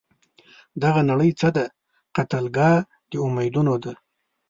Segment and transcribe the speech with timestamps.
[0.83, 1.65] دغه نړۍ څه ده؟
[2.15, 2.77] قتلګاه
[3.11, 3.93] د امیدونو ده